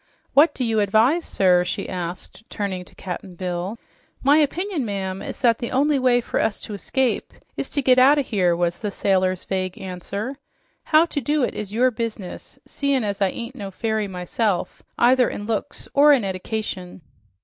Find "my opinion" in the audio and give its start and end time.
4.23-4.83